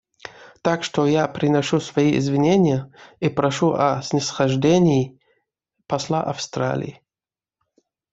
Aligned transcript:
Так 0.63 0.83
что 0.83 1.05
я 1.05 1.27
приношу 1.27 1.79
свои 1.79 2.17
извинения 2.17 2.91
и 3.19 3.29
прошу 3.29 3.73
о 3.73 4.01
снисхождении 4.01 5.19
посла 5.85 6.23
Австралии. 6.23 7.03